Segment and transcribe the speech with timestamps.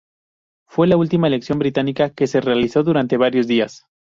[0.67, 3.85] Fue la última elección británica que se realizó durante varios días.